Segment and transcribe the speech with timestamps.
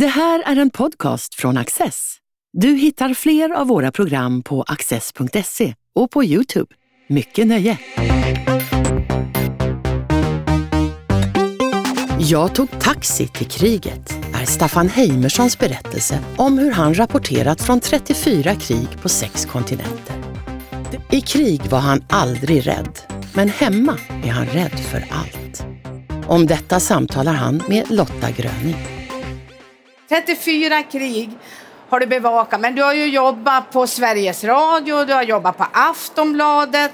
[0.00, 2.16] Det här är en podcast från Access.
[2.52, 6.74] Du hittar fler av våra program på access.se och på Youtube.
[7.08, 7.78] Mycket nöje!
[12.18, 18.54] Jag tog taxi till kriget är Staffan Heimerssons berättelse om hur han rapporterat från 34
[18.54, 20.16] krig på sex kontinenter.
[21.10, 22.98] I krig var han aldrig rädd,
[23.34, 25.66] men hemma är han rädd för allt.
[26.26, 28.95] Om detta samtalar han med Lotta Gröning.
[30.08, 31.30] 34 krig
[31.88, 35.66] har du bevakat, men du har ju jobbat på Sveriges Radio, du har jobbat på
[35.72, 36.92] Aftonbladet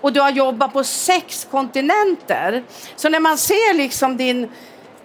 [0.00, 2.62] och du har jobbat på sex kontinenter.
[2.96, 4.50] Så när man ser liksom din,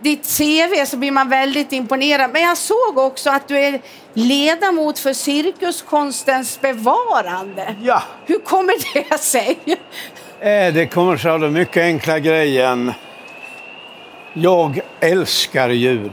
[0.02, 2.30] ditt CV så blir man väldigt imponerad.
[2.34, 3.82] Men jag såg också att du är
[4.14, 7.76] ledamot för Cirkuskonstens bevarande.
[7.82, 8.04] Ja.
[8.26, 9.60] Hur kommer det sig?
[10.40, 12.94] Eh, Det kommer sig av den mycket enkla grejen.
[14.34, 16.12] Jag älskar djur.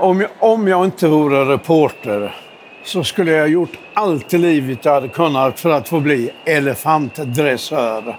[0.00, 2.36] Om jag, om jag inte vore reporter
[2.84, 6.30] så skulle jag ha gjort allt i livet jag hade kunnat för att få bli
[6.44, 8.18] elefantdressör.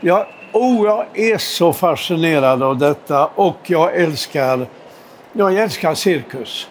[0.00, 4.66] Jag, oh, jag är så fascinerad av detta och jag älskar,
[5.32, 6.68] jag älskar cirkus.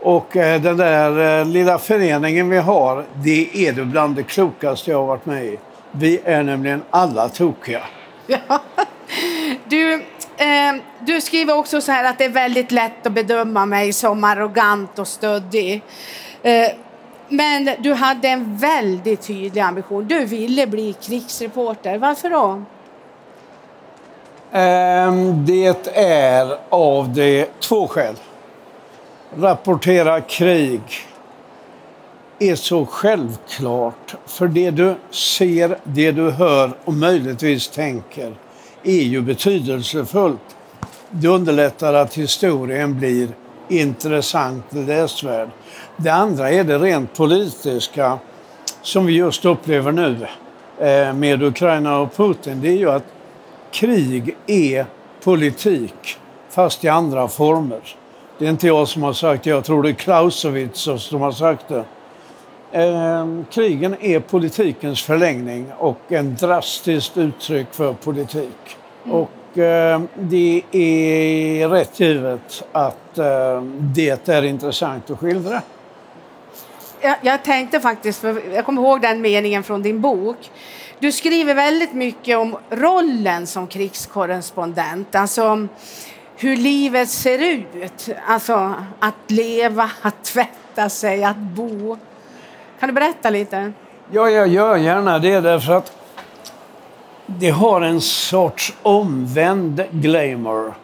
[0.00, 4.90] Och eh, den där eh, lilla föreningen vi har, det är det bland det klokaste
[4.90, 5.58] jag har varit med i.
[5.90, 7.80] Vi är nämligen alla tokiga.
[8.26, 8.38] Ja.
[9.68, 10.02] Du,
[10.36, 14.24] eh, du skriver också så här att det är väldigt lätt att bedöma mig som
[14.24, 15.82] arrogant och stöddig.
[16.42, 16.68] Eh,
[17.28, 20.08] men du hade en väldigt tydlig ambition.
[20.08, 21.98] Du ville bli krigsreporter.
[21.98, 22.62] Varför då?
[24.52, 28.14] Ehm, det är av de två skäl.
[29.36, 30.80] Rapportera krig
[32.38, 34.14] är så självklart.
[34.26, 38.34] För det du ser, det du hör och möjligtvis tänker
[38.84, 40.56] är ju betydelsefullt.
[41.10, 43.28] Det underlättar att historien blir
[43.68, 45.48] intressant och läsvärd.
[45.96, 48.18] Det andra är det rent politiska
[48.82, 50.26] som vi just upplever nu
[50.78, 52.60] eh, med Ukraina och Putin.
[52.60, 53.04] Det är ju att
[53.70, 54.86] krig är
[55.24, 56.16] politik,
[56.50, 57.80] fast i andra former.
[58.38, 61.32] Det är inte jag som har sagt det, jag tror det är Clausewitz som har
[61.32, 61.84] sagt det.
[62.74, 68.76] Eh, krigen är politikens förlängning och en drastiskt uttryck för politik.
[69.04, 75.62] Och eh, det är rätt givet att eh, det är intressant att skildra.
[77.00, 80.50] Jag, jag tänkte faktiskt, för jag kommer ihåg den meningen från din bok.
[80.98, 85.14] Du skriver väldigt mycket om rollen som krigskorrespondent.
[85.14, 85.68] Alltså
[86.36, 88.08] hur livet ser ut.
[88.26, 91.98] Alltså att leva, att tvätta sig, att bo.
[92.80, 93.72] Kan du berätta lite?
[94.12, 95.92] Ja, jag gör gärna det därför att
[97.26, 100.74] det har en sorts omvänd glamour.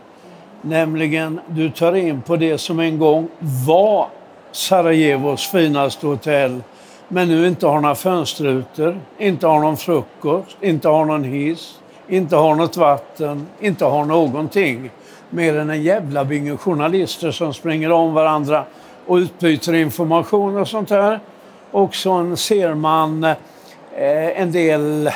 [0.63, 3.29] Nämligen, du tar in på det som en gång
[3.67, 4.09] var
[4.53, 6.63] Sarajevos finaste hotell
[7.13, 12.37] men nu inte har några fönsterrutor, inte har någon frukost, inte har någon hiss, inte
[12.37, 14.91] har något vatten, inte har någonting.
[15.31, 18.65] Mer än en jävla binge journalister som springer om varandra
[19.07, 21.21] och utbyter information och sånt där.
[21.71, 23.37] Och så ser man eh,
[24.41, 25.11] en del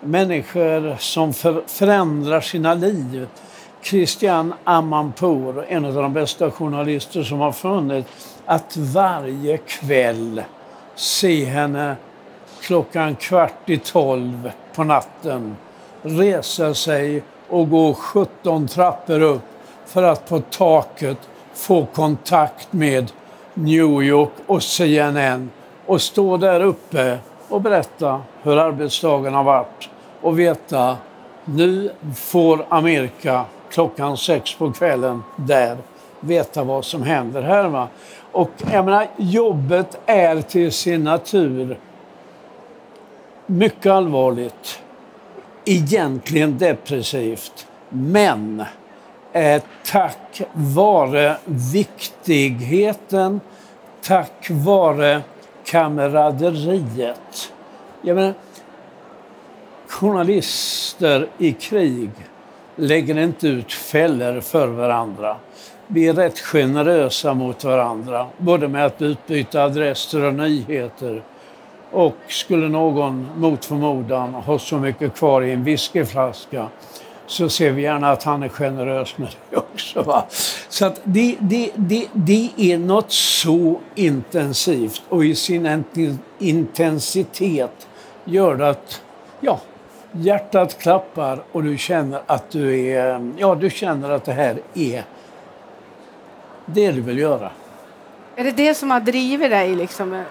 [0.00, 3.28] människor som för, förändrar sina liv.
[3.82, 8.08] Christian Amanpour, en av de bästa journalister som har funnits,
[8.46, 10.42] att varje kväll
[10.94, 11.96] se henne
[12.60, 15.56] klockan kvart i tolv på natten
[16.02, 19.42] resa sig och gå 17 trappor upp
[19.86, 21.18] för att på taket
[21.54, 23.12] få kontakt med
[23.58, 25.50] New York och CNN
[25.86, 27.18] och stå där uppe
[27.48, 29.88] och berätta hur arbetsdagen har varit
[30.20, 30.96] och veta
[31.44, 35.76] nu får Amerika klockan sex på kvällen där
[36.20, 37.68] veta vad som händer här.
[37.68, 37.88] Va?
[38.32, 41.78] Och jag menar, jobbet är till sin natur
[43.46, 44.82] mycket allvarligt.
[45.64, 47.66] Egentligen depressivt.
[47.88, 48.64] Men
[49.36, 53.40] eh, tack vare viktigheten,
[54.02, 55.20] tack vare
[55.64, 57.52] kameraderiet.
[58.02, 58.34] Jag menar,
[59.86, 62.10] journalister i krig
[62.76, 65.36] lägger inte ut fällor för varandra.
[65.86, 71.22] Vi är rätt generösa mot varandra, både med att utbyta adresser och nyheter.
[71.90, 76.68] Och skulle någon mot förmodan ha så mycket kvar i en whiskyflaska
[77.26, 80.02] så ser vi gärna att han är generös med det också.
[80.02, 80.24] Va?
[80.68, 85.84] Så att det, det, det, det är något så intensivt och i sin
[86.38, 87.88] intensitet
[88.24, 89.02] gör det att
[89.40, 89.60] ja,
[90.12, 95.04] hjärtat klappar och du känner att du är, ja du känner att det här är
[96.66, 97.50] det du vill göra.
[98.36, 99.74] Är det det som har drivit dig?
[99.76, 100.24] Liksom?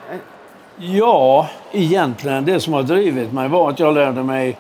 [0.78, 4.58] Ja, egentligen det som har drivit mig var att jag lärde mig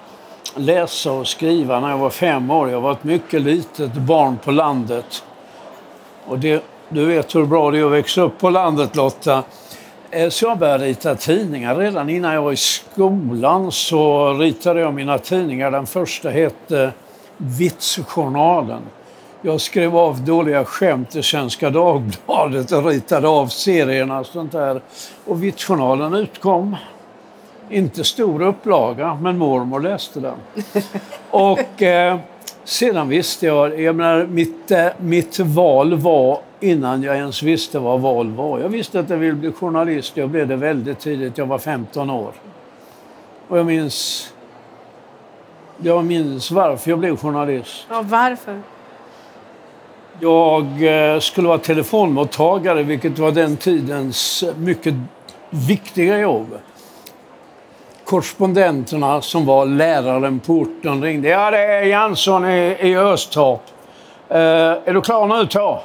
[0.56, 2.70] läsa och skriva när jag var fem år.
[2.70, 5.24] Jag var ett mycket litet barn på landet.
[6.26, 9.44] Och det, du vet hur bra det är att växa upp på landet Lotta.
[10.12, 11.76] Eh, så jag började rita tidningar.
[11.76, 15.72] Redan innan jag var i skolan så ritade jag mina tidningar.
[15.72, 16.92] Den första hette
[17.38, 18.82] Vitsjournalen.
[19.42, 24.82] Jag skrev av dåliga skämt i Svenska Dagbladet och ritade av serierna och sånt där.
[25.26, 26.76] Och Vitsjournalen utkom.
[27.70, 30.38] Inte stor upplaga, men mormor läste den.
[31.30, 32.20] Och eh,
[32.64, 38.02] sedan visste jag, jag menar, mitt, eh, mitt val var innan jag ens visste vad
[38.02, 38.60] val var.
[38.60, 40.18] Jag visste att jag ville bli journalist.
[40.18, 41.38] Jag blev det väldigt tidigt.
[41.38, 42.32] Jag var 15 år.
[43.48, 44.28] Och jag minns,
[45.78, 47.86] jag minns varför jag blev journalist.
[47.90, 48.62] Ja, varför?
[50.20, 50.64] Jag
[51.14, 54.94] eh, skulle vara telefonmottagare, vilket var den tidens mycket
[55.50, 56.58] viktiga jobb.
[58.06, 61.28] Korrespondenterna som var läraren på orten ringde.
[61.28, 63.62] Ja, det är Jansson i, i Östorp.
[64.30, 65.84] Eh, är du klar nu, ta?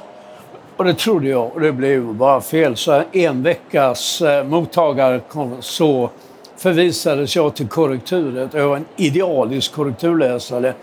[0.76, 2.76] Och det trodde jag och det blev bara fel.
[2.76, 6.10] Så en veckas eh, mottagare kom, så
[6.56, 8.54] förvisades jag till korrekturet.
[8.54, 10.74] Jag var en idealisk korrekturläsare.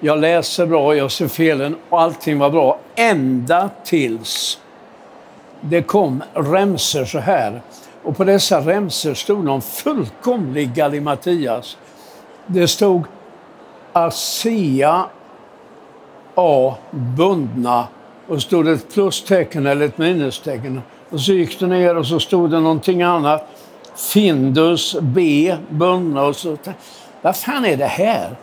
[0.00, 2.78] Jag läser bra, jag ser felen och allting var bra.
[2.94, 4.58] Ända tills
[5.60, 7.60] det kom remser så här.
[8.02, 11.76] Och på dessa remser stod någon fullkomlig gallimatias.
[12.46, 13.04] Det stod
[13.92, 15.04] ASEA
[16.34, 17.88] A bundna
[18.28, 20.82] och stod ett plustecken eller ett minustecken.
[21.10, 23.46] Och så gick det ner och så stod det någonting annat.
[23.96, 26.56] Findus B bundna och så.
[27.22, 28.36] Vad fan är det här?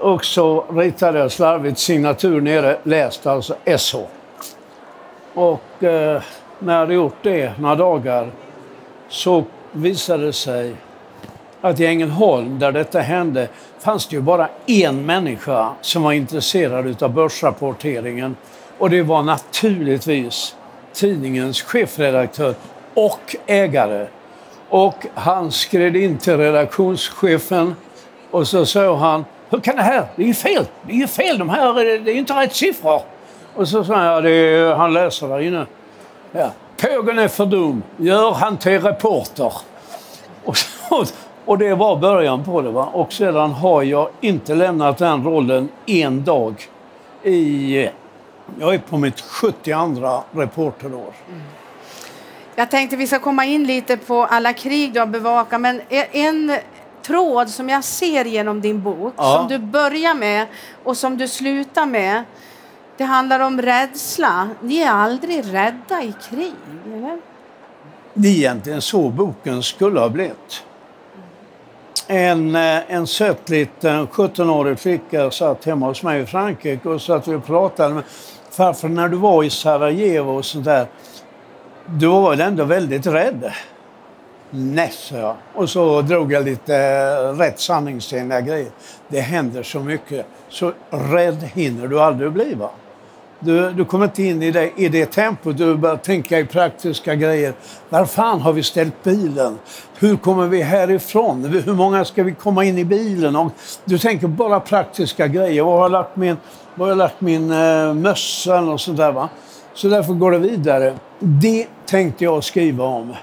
[0.00, 3.96] Och så ritade jag slarvigt signatur nere, läste alltså SH.
[5.34, 6.22] Och eh,
[6.58, 8.30] när jag hade gjort det några dagar
[9.12, 10.74] så visade det sig
[11.60, 13.48] att i Ängelholm, där detta hände,
[13.78, 18.36] fanns det ju bara en människa som var intresserad av börsrapporteringen.
[18.78, 20.56] Och det var naturligtvis
[20.92, 22.54] tidningens chefredaktör
[22.94, 24.06] och ägare.
[24.68, 27.74] Och han skred in till redaktionschefen
[28.30, 30.06] och så sa han hur kan det här?
[30.16, 30.66] Det är ju fel.
[30.86, 31.38] Det är ju fel.
[31.38, 33.02] De här, det är inte rätt siffror.
[33.54, 35.66] Och så sa jag, det är, han läser där inne.
[36.32, 36.50] Ja.
[36.82, 37.82] Pågen är för dum.
[37.96, 39.52] Gör han till reporter.
[40.44, 41.04] Och, så,
[41.44, 42.70] och det var början på det.
[42.70, 42.88] Va?
[42.92, 46.54] Och sedan har jag inte lämnat den rollen en dag
[47.22, 47.88] i...
[48.58, 51.12] Jag är på mitt 72 reporterår.
[51.28, 51.40] Mm.
[52.54, 55.80] Jag tänkte vi ska komma in lite på alla krig du har bevakat, men
[56.12, 56.56] en
[57.02, 59.36] tråd som jag ser genom din bok, ja.
[59.38, 60.46] som du börjar med
[60.84, 62.24] och som du slutar med,
[62.96, 64.48] det handlar om rädsla.
[64.62, 66.54] Ni är aldrig rädda i krig,
[66.86, 67.20] eller?
[68.14, 70.64] Det är egentligen så boken skulle ha blivit.
[72.06, 77.28] En, eh, en söt liten 17-årig flicka satt hemma hos mig i Frankrike och satt
[77.28, 78.04] och pratade med
[78.50, 80.86] farfar när du var i Sarajevo och sånt där.
[81.86, 83.52] Du var väl ändå väldigt rädd?
[84.50, 85.36] Nej, sa jag.
[85.54, 88.70] Och så drog jag lite eh, rätt sanningsenliga grejer.
[89.08, 90.26] Det händer så mycket.
[90.48, 92.54] Så rädd hinner du aldrig bli.
[92.54, 92.70] Va?
[93.44, 95.56] Du, du kommer inte in i det, i det tempot.
[95.56, 97.54] Du börjar tänka i praktiska grejer.
[97.88, 99.58] Var fan har vi ställt bilen?
[99.98, 101.44] Hur kommer vi härifrån?
[101.44, 103.36] Hur många ska vi komma in i bilen?
[103.36, 103.52] Och
[103.84, 105.62] du tänker bara praktiska grejer.
[105.62, 106.36] Var har jag lagt min,
[106.74, 109.12] var har jag lagt min eh, mössa och sånt där.
[109.12, 109.28] Va?
[109.74, 110.94] Så därför går det vidare.
[111.18, 113.14] Det tänkte jag skriva om.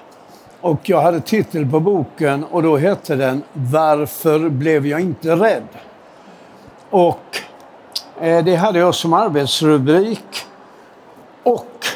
[0.60, 5.68] Och jag hade titel på boken och då hette den Varför blev jag inte rädd?
[6.90, 7.40] Och
[8.20, 10.46] Eh, det hade jag som arbetsrubrik.
[11.42, 11.86] Och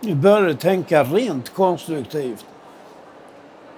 [0.00, 2.46] jag började tänka rent konstruktivt.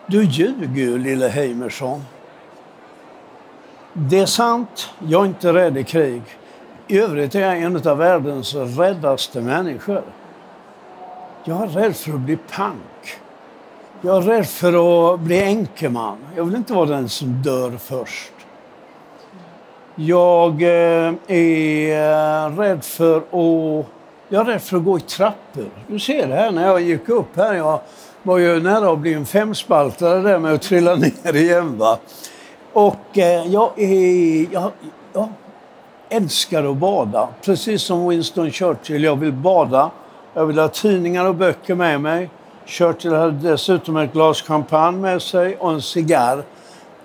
[0.06, 2.04] Du ljuger ju, lille Heimersson.
[3.92, 6.22] Det är sant, jag är inte rädd i krig.
[6.86, 10.02] I övrigt är jag en av världens räddaste människor.
[11.44, 13.18] Jag är rädd för att bli pank.
[14.00, 16.18] Jag är rädd för att bli enkeman.
[16.36, 18.32] Jag vill inte vara den som dör först.
[20.06, 23.86] Jag eh, är eh, rädd för att...
[24.28, 25.70] Jag är rädd för att gå i trappor.
[25.86, 27.54] Du ser det här när jag gick upp här.
[27.54, 27.80] Jag
[28.22, 30.94] var ju nära att bli en femspaltare där med att trilla
[31.24, 31.78] ner igen.
[31.78, 31.98] Va?
[32.72, 34.70] Och eh, jag, är, jag,
[35.12, 35.28] jag
[36.08, 37.28] älskar att bada.
[37.44, 39.04] Precis som Winston Churchill.
[39.04, 39.90] Jag vill bada.
[40.34, 42.30] Jag vill ha tidningar och böcker med mig.
[42.66, 46.42] Churchill hade dessutom ett glas champagne med sig och en cigarr.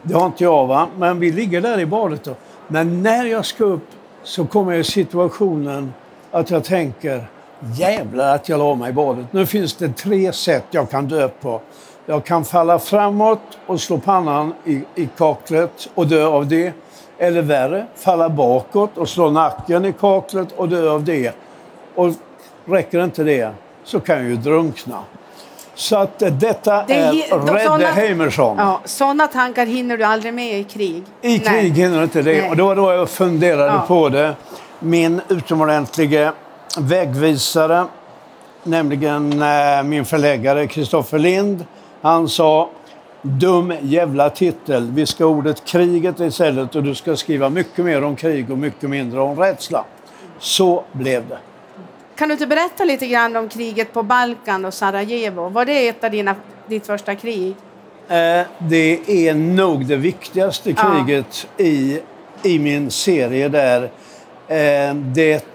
[0.01, 0.88] Det har inte jag, va?
[0.98, 2.27] men vi ligger där i badet.
[2.27, 3.88] Och men när jag ska upp
[4.24, 5.93] så kommer jag i situationen
[6.31, 7.27] att jag tänker
[7.59, 9.25] jävlar att jag la mig i badet.
[9.31, 11.62] Nu finns det tre sätt jag kan dö på.
[12.05, 16.74] Jag kan falla framåt och slå pannan i, i kaklet och dö av det.
[17.17, 21.36] Eller värre, falla bakåt och slå nacken i kaklet och dö av det.
[21.95, 22.13] Och
[22.65, 23.51] räcker inte det
[23.83, 25.03] så kan jag ju drunkna.
[25.77, 27.12] Så att eh, detta Det är
[27.46, 28.62] de- Redde såna-.
[28.63, 31.03] Ja, sådana tankar hinner du aldrig med i krig.
[31.22, 31.39] I Nej.
[31.39, 32.41] krig hinner inte det.
[32.41, 32.50] Nej.
[32.50, 33.84] Och det var då jag funderade Ja.
[33.88, 34.34] på det.
[34.79, 36.34] Min utomordentliga
[36.79, 37.86] vägvisare,
[38.63, 41.65] nämligen eh, min förläggare Kristoffer Lind,
[42.01, 42.69] han sa
[43.22, 44.91] Dum jävla titel.
[44.91, 48.89] Vi ska ordet kriget istället och du ska skriva mycket mer om krig och mycket
[48.89, 49.84] mindre om rädsla.
[50.39, 51.38] Så blev det.
[52.17, 55.50] Kan du inte berätta lite grann om kriget på Balkan och Sarajevo?
[55.50, 56.36] Var det ett av dina,
[56.67, 57.55] ditt första krig?
[58.09, 60.75] Eh, Det är nog det viktigaste Ja.
[61.05, 62.00] kriget i,
[62.43, 63.83] i min serie där.
[64.47, 65.45] Eh, Det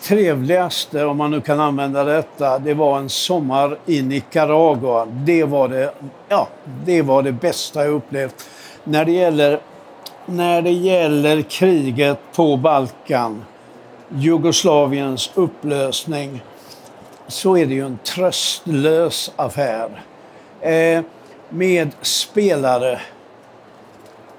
[0.00, 5.06] trevligaste, om man nu kan använda detta, det var en sommar i Nicaragua.
[5.06, 5.94] Det var det,
[6.28, 6.48] ja,
[6.84, 8.48] det, var det bästa jag upplevt.
[8.84, 9.60] När det gäller,
[10.26, 13.44] när det gäller kriget på Balkan,
[14.16, 16.42] Jugoslaviens upplösning,
[17.26, 20.02] så är det ju en tröstlös affär.
[20.60, 21.02] Eh,
[21.48, 23.00] med spelare.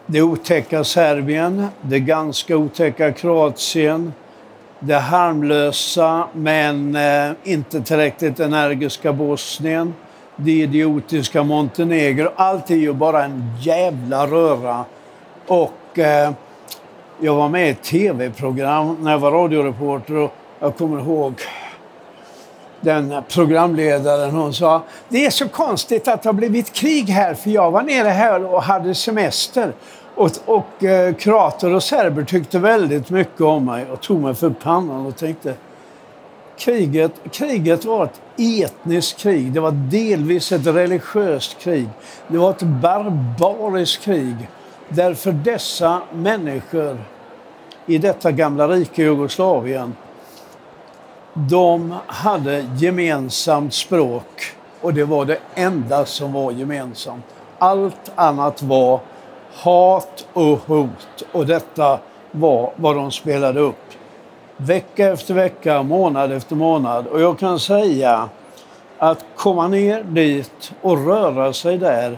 [0.06, 4.14] Det otäcka Serbien, det ganska otäcka Kroatien,
[4.80, 9.94] det harmlösa men eh, inte tillräckligt energiska Bosnien,
[10.36, 12.30] det idiotiska Montenegro.
[12.36, 14.86] Allt är ju bara en jävla röra.
[15.48, 16.32] Och eh,
[17.24, 21.34] jag var med i ett tv-program när jag var radioreporter och jag kommer ihåg
[22.82, 27.50] den programledaren hon sa det är så konstigt att det har blivit krig här för
[27.50, 29.74] jag var nere här och hade semester.
[30.16, 34.50] Och, och eh, kroater och serber tyckte väldigt mycket om mig och tog mig för
[34.50, 35.54] pannan och tänkte
[36.58, 39.54] kriget, kriget var ett etniskt krig.
[39.54, 41.90] Det var delvis ett religiöst krig.
[42.28, 44.36] Det var ett barbariskt krig.
[44.90, 46.98] Därför dessa människor
[47.86, 49.96] i detta gamla rike Jugoslavien
[51.34, 57.26] de hade gemensamt språk och det var det enda som var gemensamt.
[57.60, 59.00] Allt annat var
[59.54, 62.00] hat och hot och detta
[62.32, 63.76] var vad de spelade upp.
[64.58, 67.08] Vecka efter vecka, månad efter månad.
[67.08, 68.30] Och jag kan säga
[68.98, 72.18] att komma ner dit och röra sig där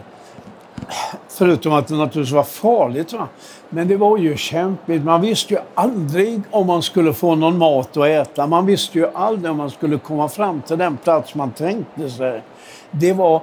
[1.28, 3.12] Förutom att det naturligtvis var farligt.
[3.12, 3.28] Va?
[3.68, 5.04] Men det var ju kämpigt.
[5.04, 8.46] Man visste ju aldrig om man skulle få någon mat att äta.
[8.46, 12.42] Man visste ju aldrig om man skulle komma fram till den plats man tänkte sig.
[12.90, 13.42] Det var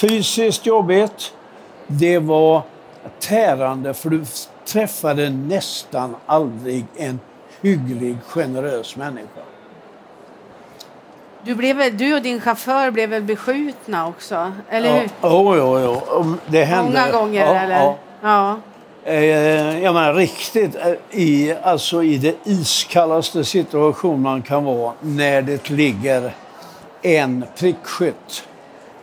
[0.00, 1.32] fysiskt jobbigt.
[1.86, 2.62] Det var
[3.20, 4.24] tärande för du
[4.66, 7.20] träffade nästan aldrig en
[7.62, 9.40] hygglig, generös människa.
[11.42, 14.52] Du, blev, du och din chaufför blev väl beskjutna också?
[14.70, 15.56] Eller Ja, hur?
[15.56, 16.34] jo, jo, jo.
[16.46, 16.90] Det hände.
[16.90, 17.80] Många gånger, Ja, eller?
[17.80, 17.96] ja.
[18.22, 18.56] Ja.
[19.06, 25.42] Eh, jag menar riktigt eh, i, alltså i det iskallaste situation man kan vara när
[25.42, 26.34] det ligger
[27.02, 28.44] en prickskytt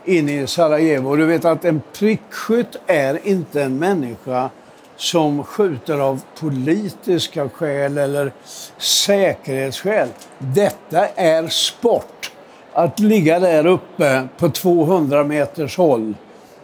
[0.05, 1.15] inne i Sarajevo.
[1.15, 4.49] Du vet att en prickskytt är inte en människa
[4.95, 8.31] som skjuter av politiska skäl eller
[8.77, 10.07] säkerhetsskäl.
[10.37, 12.31] Detta är sport.
[12.73, 16.13] Att ligga där uppe på 200 meters håll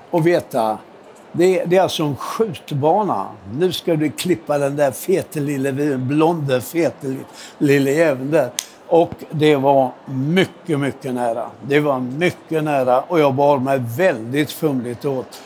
[0.10, 0.78] och veta
[1.38, 3.28] det är, det är alltså en skjutbana.
[3.54, 7.16] Nu ska du klippa den där fete lille, blonde fete
[7.58, 8.50] lille jäveln där.
[8.88, 11.50] Och det var mycket, mycket nära.
[11.62, 15.42] Det var mycket nära och jag bar mig väldigt fumligt åt.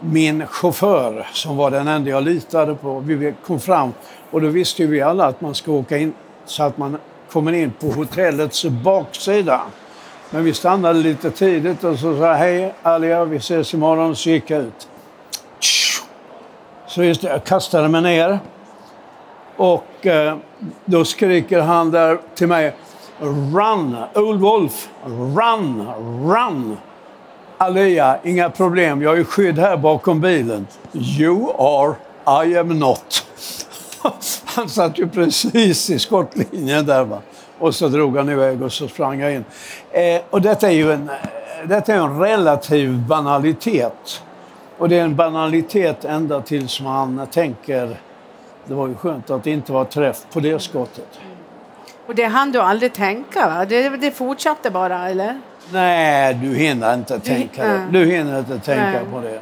[0.00, 3.92] Min chaufför, som var den enda jag litade på, vi kom fram
[4.30, 6.12] och då visste vi alla att man ska åka in
[6.46, 6.98] så att man
[7.30, 9.62] kommer in på hotellets baksida.
[10.30, 14.16] Men vi stannade lite tidigt och så sa hej Alia, vi ses imorgon.
[14.16, 14.88] Så gick jag ut.
[16.96, 18.38] Så just det, jag kastade mig ner.
[19.56, 20.36] Och eh,
[20.84, 22.76] då skriker han där till mig.
[23.20, 25.88] Run, Old Wolf, run,
[26.26, 26.76] run.
[27.58, 30.66] Alia, inga problem, jag är skydd här bakom bilen.
[30.92, 31.94] You are,
[32.46, 33.26] I am not.
[34.44, 37.04] Han satt ju precis i skottlinjen där.
[37.04, 37.18] Va?
[37.58, 39.44] Och så drog han iväg och så sprang jag in.
[39.90, 44.22] Eh, och detta är ju en, eh, detta är en relativ banalitet.
[44.78, 47.96] Och det är en banalitet ända tills man tänker
[48.64, 51.20] det var ju skönt att det inte var träff på det skottet.
[52.06, 53.64] Och det hann du aldrig tänka, va?
[53.64, 55.40] Det, det fortsatte bara, eller?
[55.72, 57.78] Nej, du hinner inte tänka ja.
[57.90, 59.04] Du hinner inte tänka Nej.
[59.12, 59.40] på det.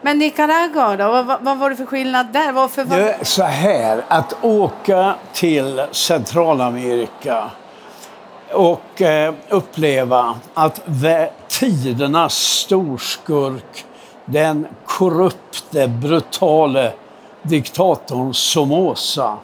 [0.00, 1.22] Men Nicaragua då?
[1.22, 2.52] Vad, vad var det för skillnad där?
[2.52, 2.96] Varför var...
[2.96, 7.50] Det är så här, att åka till Centralamerika
[8.52, 10.80] och eh, uppleva att
[11.48, 13.84] tidernas storskurk,
[14.24, 16.92] den korrupte, brutale
[17.42, 19.36] diktatorn Somoza,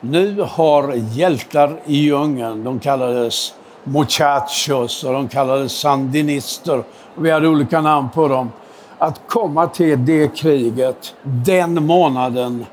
[0.00, 3.54] nu har hjältar i djungeln, de kallades
[3.84, 6.82] muchachos och de kallades sandinister
[7.16, 8.52] och vi hade olika namn på dem,
[8.98, 12.66] att komma till det kriget den månaden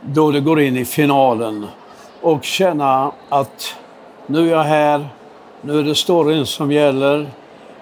[0.00, 1.66] då det går in i finalen
[2.20, 3.74] och känna att
[4.26, 5.08] nu är jag här,
[5.60, 7.30] nu är det storyn som gäller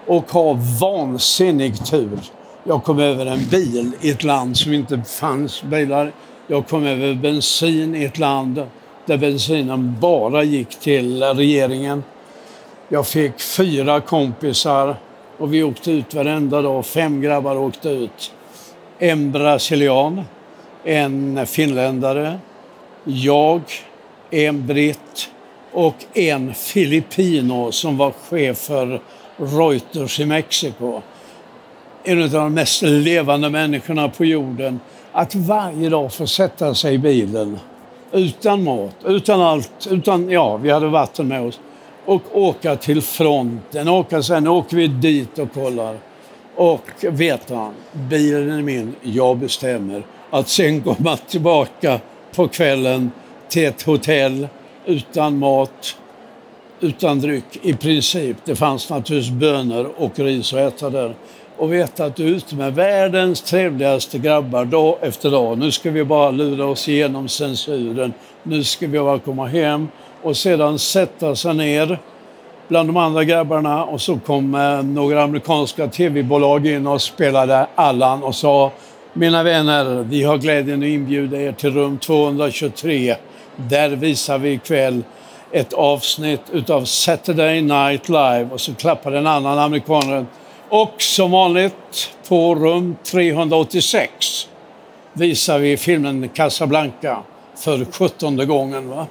[0.07, 2.19] och ha vansinnig tur.
[2.65, 6.13] Jag kom över en bil i ett land som inte fanns bilar.
[6.47, 8.67] Jag kom över bensin i ett land
[9.07, 12.05] där bensinen bara gick till regeringen.
[12.89, 14.97] Jag fick fyra kompisar
[15.39, 16.87] och vi åkte ut varenda dag.
[16.87, 18.33] Fem grabbar åkte ut.
[18.99, 20.23] En brasilian,
[20.85, 22.39] en finländare,
[23.05, 23.61] jag,
[24.31, 25.31] en britt
[25.73, 29.01] och en filippino som var chef för
[29.37, 31.03] Reuters i Mexiko.
[32.05, 34.81] En av de mest levande människorna på jorden.
[35.13, 37.59] Att varje dag få sätta sig i bilen
[38.13, 41.61] utan mat, utan allt, utan, ja, vi hade vatten med oss
[42.05, 43.89] och åka till fronten.
[43.89, 45.97] Åka, sen åker vi dit och kollar.
[46.55, 47.75] Och vet han?
[47.93, 50.03] bilen är min, jag bestämmer.
[50.31, 52.01] Att sen komma tillbaka
[52.35, 53.11] på kvällen
[53.49, 54.49] till ett hotell
[54.87, 55.97] utan mat,
[56.81, 58.37] utan dryck i princip.
[58.45, 61.15] Det fanns naturligtvis bönor och ris att äta där.
[61.61, 65.59] Och veta att du är ute med världens trevligaste grabbar dag efter dag.
[65.59, 68.13] Nu ska vi bara lura oss igenom censuren.
[68.43, 69.89] Nu ska vi bara komma hem
[70.23, 71.99] och sedan sätta sig ner
[72.69, 78.23] bland de andra grabbarna och så kom eh, några amerikanska tv-bolag in och spelade Allan
[78.23, 78.73] och sa
[79.13, 83.17] Mina vänner, vi har glädjen att inbjuda er till rum 223.
[83.57, 85.03] Där visar vi ikväll
[85.53, 90.27] ett avsnitt utav Saturday Night Live och så klappade en annan amerikanare.
[90.71, 94.49] Och som vanligt på rum 386
[95.13, 97.23] visar vi filmen Casablanca
[97.57, 98.89] för sjuttonde gången.
[98.89, 99.07] Va?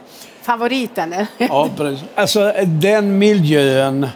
[0.49, 1.15] favoriten?
[1.37, 2.05] ja, precis.
[2.15, 4.07] Alltså den miljön,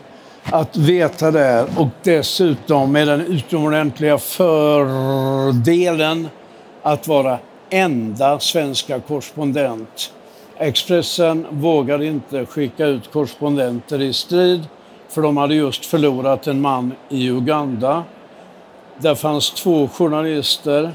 [0.43, 5.49] att veta det och dessutom med den utomordentliga fördelen
[6.81, 7.39] att vara
[7.69, 10.13] enda svenska korrespondent.
[10.57, 14.67] Expressen vågade inte skicka ut korrespondenter i strid
[15.13, 18.03] för de hade just förlorat en man i Uganda.
[18.97, 20.91] Där fanns två journalister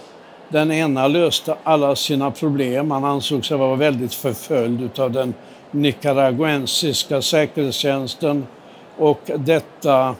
[0.48, 2.90] den ena löste alla sina problem.
[2.90, 5.34] Han ansåg sig vara väldigt förföljd av den
[5.70, 8.46] nicaraguensiska säkerhetstjänsten
[8.96, 10.14] och detta,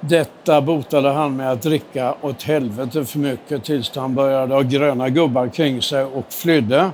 [0.00, 5.08] detta botade han med att dricka åt helvete för mycket tills han började ha gröna
[5.08, 6.90] gubbar kring sig och flydde.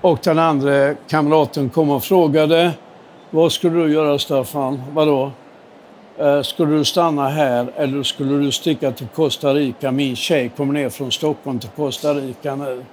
[0.00, 2.72] Och den andra kamraten kom och frågade
[3.30, 4.82] vad skulle du göra Staffan?
[4.92, 5.30] Vadå?
[6.18, 9.90] Eh, skulle du stanna här eller skulle du sticka till Costa Rica?
[9.90, 12.84] Min tjej kommer ner från Stockholm till Costa Rica nu.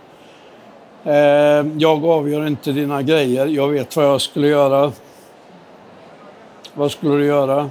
[1.04, 3.46] Eh, jag avgör inte dina grejer.
[3.46, 4.92] Jag vet vad jag skulle göra.
[6.74, 7.70] Vad skulle du göra?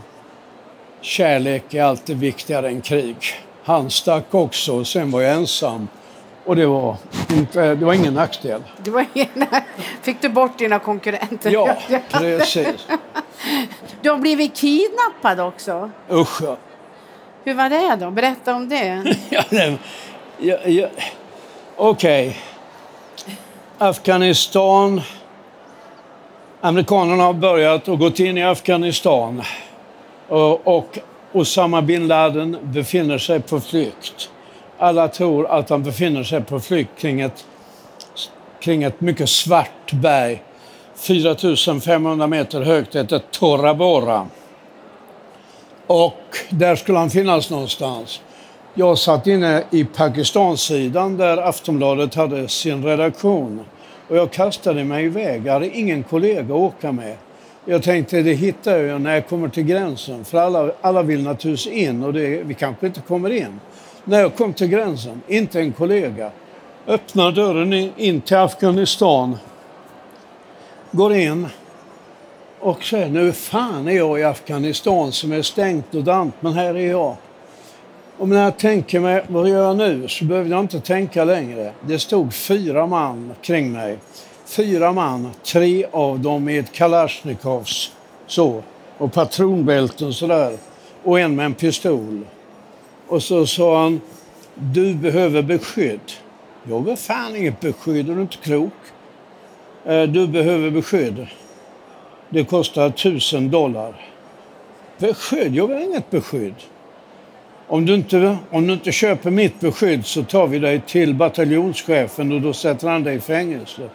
[1.00, 3.16] Kärlek är alltid viktigare än krig.
[3.64, 5.88] Han stack också, sen var jag ensam.
[6.44, 6.96] Och det var,
[7.30, 8.62] inte, det var ingen nackdel.
[8.78, 9.46] Det var ingen,
[10.02, 11.50] fick du bort dina konkurrenter?
[11.50, 11.76] Ja,
[12.10, 12.86] precis.
[14.02, 15.90] Du har blivit kidnappad också.
[16.10, 16.42] Usch
[17.44, 18.10] Hur var det då?
[18.10, 19.14] Berätta om det.
[19.30, 19.42] ja,
[20.38, 20.88] ja, ja.
[21.76, 22.28] Okej.
[22.28, 22.34] Okay.
[23.78, 25.00] Afghanistan.
[26.60, 29.42] Amerikanerna har börjat och gått in i Afghanistan.
[30.28, 30.98] Och, och
[31.32, 34.30] Osama bin Laden befinner sig på flykt.
[34.78, 37.46] Alla tror att han befinner sig på flykt kring ett,
[38.60, 40.42] kring ett mycket svart berg
[40.94, 44.26] 4500 meter högt heter Torra Bora.
[45.86, 48.20] Och där skulle han finnas någonstans.
[48.74, 53.60] Jag satt inne i Pakistansidan där Aftonbladet hade sin redaktion.
[54.08, 55.46] Och jag kastade mig iväg.
[55.46, 57.16] Jag hade ingen kollega att åka med.
[57.64, 60.24] Jag tänkte det hittar jag när jag kommer till gränsen.
[60.24, 63.60] För alla, alla vill naturligtvis in och det, vi kanske inte kommer in.
[64.04, 66.30] När jag kom till gränsen, inte en kollega.
[66.86, 69.36] Öppnar dörren in till Afghanistan
[70.96, 71.46] går in
[72.60, 76.74] och säger nu fan är jag i Afghanistan som är stängt och dant, men här
[76.74, 77.16] är jag.
[78.18, 80.08] Och när jag tänker mig, vad gör jag nu?
[80.08, 81.72] Så behöver jag inte tänka längre.
[81.80, 83.98] Det stod fyra man kring mig.
[84.46, 87.92] Fyra man, tre av dem med kalasjnikovs
[88.26, 88.62] så,
[88.98, 90.56] och patronbälten sådär.
[91.04, 92.24] Och en med en pistol.
[93.08, 94.00] Och så sa han,
[94.54, 96.12] du behöver beskydd.
[96.68, 98.72] Jag behöver fan inget beskydd, är du inte klok?
[99.84, 101.26] Eh, du behöver beskydd.
[102.28, 104.10] Det kostar tusen dollar.
[104.98, 105.54] Beskydd?
[105.54, 106.54] Jag vill inget beskydd.
[107.66, 112.32] Om du, inte, om du inte köper mitt beskydd så tar vi dig till bataljonschefen
[112.32, 113.88] och då sätter han dig i fängelse.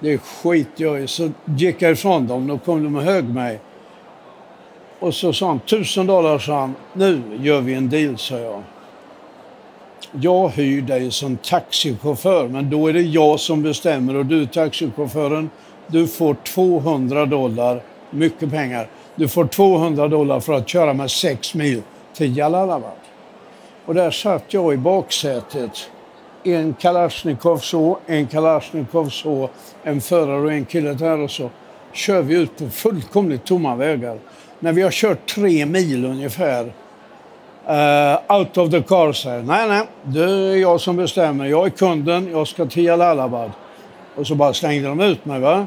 [0.00, 1.06] Det skit jag i.
[1.06, 2.46] Så gick jag ifrån dem.
[2.46, 3.60] Då kom de och högg mig.
[4.98, 8.62] Och så sa han, tusen dollar sa han, nu gör vi en deal, sa jag.
[10.12, 14.46] Jag hyr dig som taxichaufför, men då är det jag som bestämmer och du är
[14.46, 15.50] taxichauffören.
[15.86, 18.88] Du får 200 dollar, mycket pengar.
[19.14, 21.82] Du får 200 dollar för att köra med sex mil
[22.14, 22.92] till Jalalabad.
[23.84, 25.90] Och där satt jag i baksätet.
[26.44, 29.50] En Kalashnikov så, en Kalashnikov så,
[29.82, 31.50] en förare och en kille där och så
[31.92, 34.18] kör vi ut på fullkomligt tomma vägar.
[34.60, 39.86] När vi har kört tre mil ungefär, uh, out of the car, säger nej, nej,
[40.02, 41.46] det är jag som bestämmer.
[41.46, 43.50] Jag är kunden, jag ska till Jalalabad.
[44.14, 45.40] Och så bara slängde de ut mig.
[45.40, 45.66] va.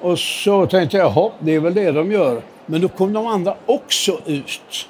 [0.00, 2.42] Och så tänkte jag, jaha, det är väl det de gör.
[2.66, 4.88] Men då kom de andra också ut.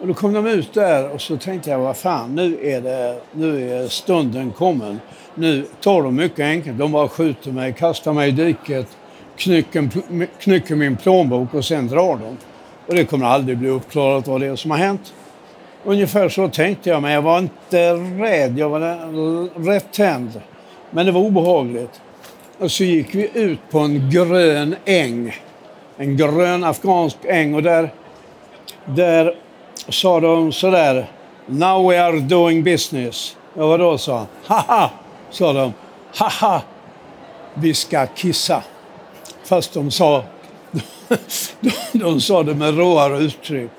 [0.00, 3.20] Och då kom de ut där och så tänkte jag, vad fan, nu är, det,
[3.32, 5.00] nu är stunden kommen.
[5.34, 6.78] Nu tar de mycket enkelt.
[6.78, 8.86] De bara skjuter mig, kastar mig i diket,
[9.38, 9.88] knycker,
[10.40, 12.36] knycker min plånbok och sen drar de.
[12.86, 15.14] Och det kommer aldrig bli uppklarat vad det är som har hänt.
[15.84, 18.58] Ungefär så tänkte jag, men jag var inte rädd.
[18.58, 20.40] Jag var rätt tänd.
[20.90, 22.00] Men det var obehagligt.
[22.58, 25.36] Och så gick vi ut på en grön äng.
[25.96, 27.92] En grön afghansk äng och där,
[28.84, 29.34] där
[29.88, 31.06] sa de sådär
[31.46, 33.36] Now we are doing business.
[33.54, 34.26] Ja, vadå, sa han.
[34.44, 34.90] Haha,
[35.30, 35.72] sa de.
[36.14, 36.62] Haha,
[37.54, 38.62] vi ska kissa.
[39.48, 40.24] Fast de sa,
[41.60, 43.70] de, de sa det med råare uttryck.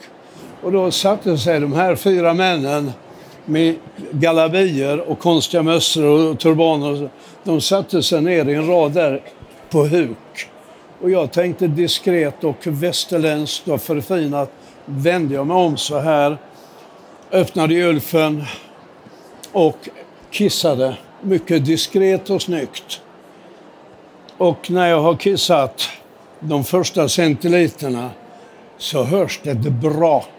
[0.61, 2.91] Och då satte sig de här fyra männen
[3.45, 3.75] med
[4.11, 7.09] galabier och konstiga mössor och turbaner.
[7.43, 9.21] De satte sig ner i en rad där
[9.69, 10.47] på huk.
[11.01, 14.51] Och jag tänkte diskret och västerländskt och förfinat
[14.85, 16.37] vände jag mig om så här,
[17.31, 18.43] öppnade gylfen
[19.51, 19.89] och
[20.31, 23.01] kissade mycket diskret och snyggt.
[24.39, 25.89] Och när jag har kissat
[26.39, 28.09] de första centiliterna
[28.77, 30.31] så hörs det ett brak.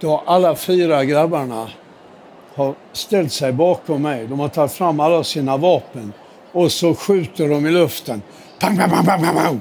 [0.00, 1.68] Då alla fyra grabbarna
[2.54, 4.26] har ställt sig bakom mig.
[4.26, 6.12] De har tagit fram alla sina vapen
[6.52, 8.22] och så skjuter de i luften.
[8.58, 9.60] Pang, pang, pang, pang, pang.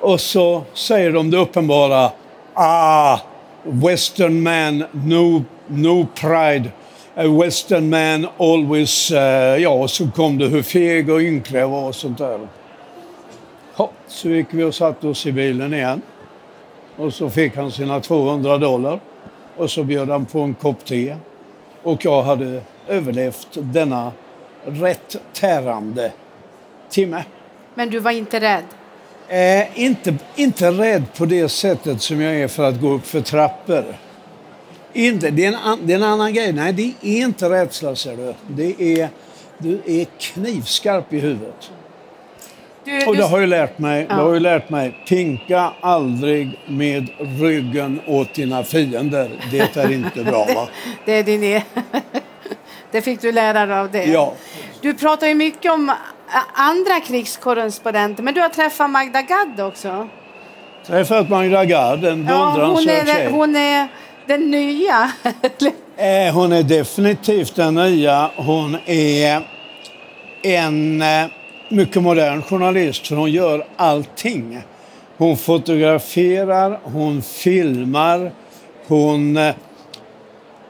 [0.00, 2.10] Och så säger de det uppenbara.
[2.54, 3.18] Ah,
[3.62, 6.70] western man, no, no pride.
[7.18, 9.12] A western man always...
[9.12, 9.18] Uh,
[9.62, 12.48] ja, och så kom det hur feg och ynklig jag var och sånt där.
[13.76, 16.02] Ja, så gick vi och satte oss i bilen igen.
[16.96, 19.00] Och så fick han sina 200 dollar.
[19.56, 21.16] Och så bjöd han på en kopp te.
[21.82, 24.12] Och jag hade överlevt denna
[24.64, 26.12] rätt tärande
[26.90, 27.24] timme.
[27.74, 28.64] Men du var inte rädd?
[29.28, 33.20] Eh, inte, inte rädd på det sättet som jag är för att gå upp för
[33.20, 33.84] trappor.
[34.96, 36.52] Inte, det, är en, det är en annan grej.
[36.52, 38.34] Nej, det är inte rädsla, ser du.
[38.48, 39.08] Det är,
[39.58, 41.70] du är knivskarp i huvudet.
[42.84, 44.16] Du, och det har ju lärt mig, ja.
[44.16, 47.08] det har ju lärt mig, pinka aldrig med
[47.40, 49.30] ryggen åt dina fiender.
[49.50, 50.68] Det är inte bra va?
[51.04, 51.62] det, det är din e-
[52.90, 54.04] Det fick du lära dig av det.
[54.04, 54.34] Ja.
[54.80, 55.92] Du pratar ju mycket om
[56.54, 60.08] andra krigskorrespondenter, men du har träffat Magda Gad också?
[60.86, 63.30] Träffat Magda Gad, en beundransvärd ja, tjej.
[63.30, 63.88] Hon är
[64.26, 65.12] den nya.
[65.96, 68.30] Eh, hon är definitivt den nya.
[68.36, 69.48] Hon är
[70.42, 71.26] en eh,
[71.68, 74.62] mycket modern journalist, för hon gör allting.
[75.16, 78.32] Hon fotograferar, hon filmar,
[78.86, 79.54] hon eh,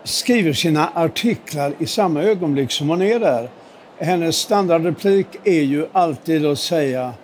[0.05, 3.51] skriver sina artiklar i samma ögonblick som hon är där.
[3.99, 7.15] Hennes standardreplik är ju alltid att säga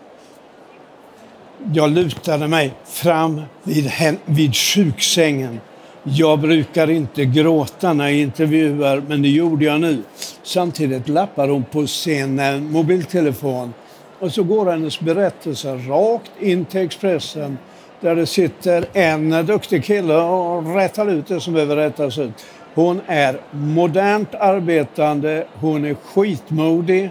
[1.73, 3.93] jag lutade mig fram vid,
[4.25, 5.61] vid sjuksängen.
[6.05, 10.03] Jag brukar inte gråta när jag intervjuar, men det gjorde jag nu.
[10.43, 13.75] Samtidigt lappar hon på sin eh, mobiltelefon
[14.19, 17.59] och så går hennes berättelse rakt in till Expressen
[18.01, 22.47] där det sitter en duktig kille och rättar ut det som behöver rättas ut.
[22.75, 27.11] Hon är modernt arbetande, hon är skitmodig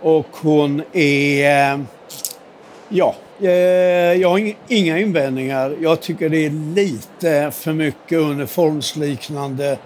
[0.00, 1.72] och hon är...
[1.72, 1.80] Eh,
[2.88, 5.76] ja, jag har inga invändningar.
[5.80, 9.78] Jag tycker det är lite för mycket uniformsliknande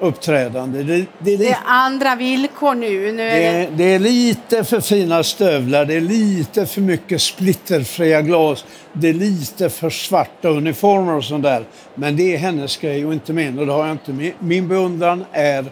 [0.00, 0.82] uppträdande.
[0.82, 3.12] Det, det, är, det är andra villkor nu.
[3.12, 3.68] nu är det...
[3.76, 3.84] det...
[3.84, 9.70] är lite för fina stövlar, det är lite för mycket splitterfria glas, det är lite
[9.70, 11.64] för svarta uniformer och sånt där.
[11.94, 13.58] Men det är hennes grej och inte min.
[13.58, 14.32] Och det har jag inte min.
[14.38, 15.64] min beundran är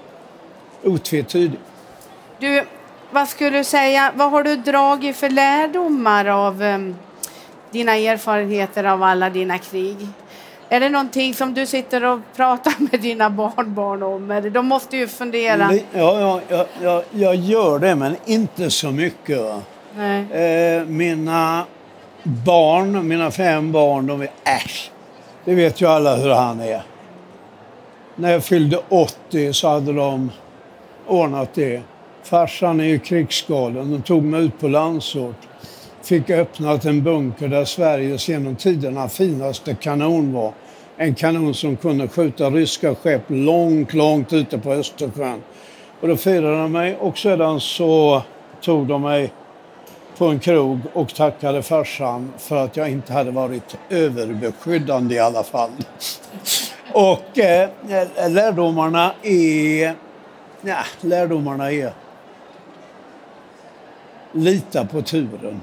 [0.84, 1.58] otvetydig.
[2.38, 2.64] Du,
[3.10, 6.96] vad skulle du säga, vad har du dragit för lärdomar av um,
[7.76, 9.96] dina erfarenheter av alla dina krig?
[10.68, 14.30] Är det någonting som du sitter och pratar med dina barnbarn om?
[14.30, 15.70] Eller de måste ju fundera.
[15.92, 19.40] Ja, ja, ja, ja jag gör det, men inte så mycket.
[19.98, 21.64] Eh, mina
[22.22, 24.90] barn, mina fem barn, de är äsch.
[25.44, 26.82] Det vet ju alla hur han är.
[28.14, 30.30] När jag fyllde 80 så hade de
[31.06, 31.82] ordnat det.
[32.22, 33.86] Farsan är ju krigsskadad.
[33.86, 35.36] De tog mig ut på Landsort.
[36.06, 40.52] Fick öppnat en bunker där Sveriges genom tiderna finaste kanon var.
[40.96, 45.42] En kanon som kunde skjuta ryska skepp långt, långt ute på Östersjön.
[46.00, 48.22] Och då firade de mig och sedan så
[48.60, 49.32] tog de mig
[50.18, 55.42] på en krog och tackade farsan för att jag inte hade varit överbeskyddande i alla
[55.42, 55.70] fall.
[56.92, 57.68] Och eh,
[58.28, 59.94] lärdomarna är...
[60.60, 61.92] Ja, lärdomarna är...
[64.32, 65.60] Lita på turen.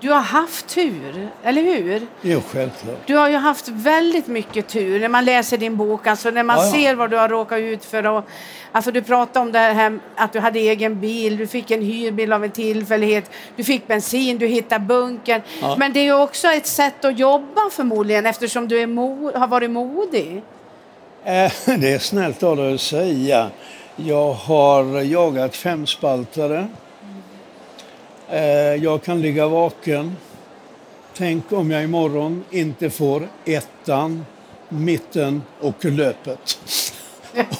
[0.00, 2.06] Du har haft tur, eller hur?
[2.22, 2.96] Jo, självklart.
[3.06, 6.56] Du har ju haft väldigt mycket tur när man läser din bok, alltså när man
[6.58, 6.72] Ja, ja.
[6.72, 8.06] ser vad du har råkat ut för.
[8.06, 8.24] Och,
[8.72, 12.32] alltså du pratade om det här att du hade egen bil, du fick en hyrbil
[12.32, 15.42] av en tillfällighet, du fick bensin, du hittade bunkern.
[15.60, 15.76] Ja.
[15.78, 18.78] Men det är också ett sätt att jobba förmodligen eftersom du
[19.34, 20.42] har varit modig.
[21.24, 23.50] Eh, Det är snällt av dig att säga.
[23.96, 26.66] Jag har jagat femspaltare.
[28.30, 28.40] Eh,
[28.84, 30.16] Jag kan ligga vaken.
[31.16, 34.26] Tänk om jag imorgon inte får ettan,
[34.68, 36.58] mitten och löpet.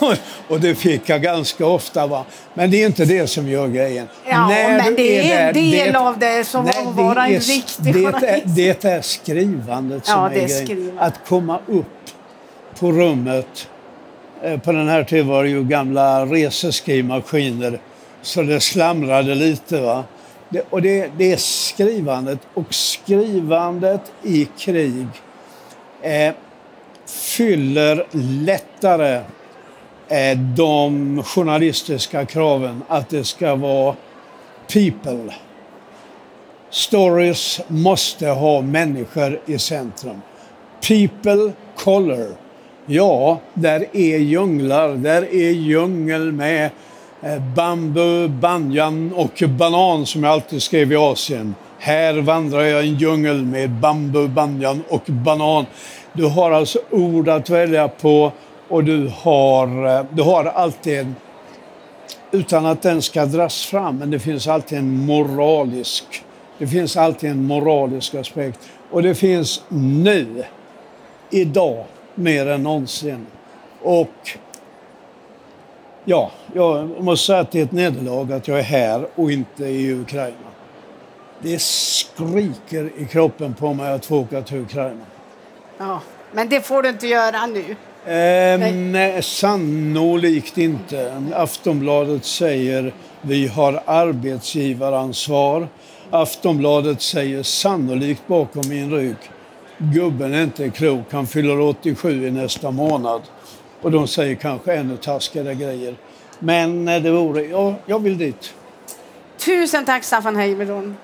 [0.48, 2.06] och det fick jag ganska ofta.
[2.06, 2.24] Va?
[2.54, 4.08] Men det är inte det som gör grejen.
[4.28, 7.94] Ja, men du det är en del av det som nej, att vara en riktig
[7.94, 10.94] det är, det är skrivandet som Ja, är det är skrivandet.
[10.98, 11.86] Att komma upp
[12.80, 13.68] på rummet.
[14.42, 17.80] Eh, På den här tiden var det ju gamla reseskrivmaskiner
[18.24, 19.80] så det slamrade lite.
[19.80, 20.04] Va?
[20.48, 22.38] Det, och det, det är skrivandet.
[22.54, 25.06] Och skrivandet i krig
[26.02, 26.34] eh,
[27.06, 28.06] fyller
[28.44, 29.20] lättare
[30.08, 33.94] eh, de journalistiska kraven att det ska vara
[34.72, 35.34] people.
[36.70, 40.22] Stories måste ha människor i centrum.
[40.88, 42.36] People color.
[42.86, 46.70] Ja, där är djunglar, där är djungel med
[47.24, 51.54] Eh, bambu, banjan och banan som jag alltid skrev i Asien.
[51.78, 55.66] Här vandrar jag i en djungel med bambu, banjan och banan.
[56.12, 58.32] Du har alltså ord att välja på
[58.68, 61.16] och du har, eh, du har alltid en
[62.30, 66.24] utan att den ska dras fram, men det finns alltid en moralisk
[66.58, 68.58] det finns alltid en moralisk aspekt.
[68.90, 70.44] Och det finns nu,
[71.30, 71.84] idag,
[72.14, 73.26] mer än någonsin.
[73.82, 74.38] Och
[76.04, 79.64] ja, jag måste säga att det är ett nederlag att jag är här och inte
[79.64, 80.36] i Ukraina.
[81.40, 85.04] Det skriker i kroppen på mig att få åka till Ukraina.
[85.78, 86.00] Ja,
[86.32, 87.76] men det får du inte göra nu.
[88.12, 91.22] Eh, nej, sannolikt inte.
[91.34, 95.68] Aftonbladet säger vi har arbetsgivaransvar.
[96.10, 99.16] Aftonbladet säger sannolikt bakom min rygg
[99.78, 103.22] gubben är inte klok, han fyller 87 i nästa månad.
[103.84, 105.96] Och de säger kanske ännu taskigare grejer.
[106.38, 108.54] Men eh, det vore, ja, jag vill dit.
[109.38, 110.96] Tusen tack Staffan Heimerson.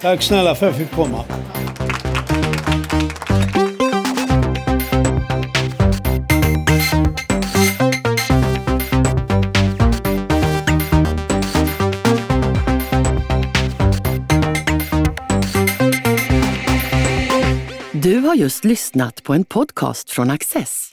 [0.00, 1.24] Tack snälla för att jag fick komma.
[17.92, 20.92] Du har just lyssnat på en podcast från Access.